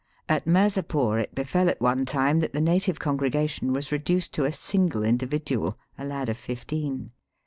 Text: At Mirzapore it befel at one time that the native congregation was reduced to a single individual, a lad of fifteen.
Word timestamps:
At 0.27 0.45
Mirzapore 0.47 1.19
it 1.19 1.35
befel 1.35 1.69
at 1.69 1.79
one 1.79 2.05
time 2.07 2.39
that 2.39 2.53
the 2.53 2.59
native 2.59 2.97
congregation 2.97 3.71
was 3.71 3.91
reduced 3.91 4.33
to 4.33 4.45
a 4.45 4.51
single 4.51 5.03
individual, 5.03 5.77
a 5.95 6.05
lad 6.05 6.27
of 6.27 6.37
fifteen. 6.39 7.11